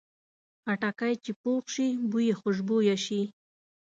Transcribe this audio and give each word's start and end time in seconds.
خټکی 0.63 1.13
چې 1.23 1.31
پوخ 1.41 1.63
شي، 1.73 1.87
بوی 2.09 2.25
یې 2.29 2.35
خوشبویه 2.39 2.95
شي. 3.05 3.21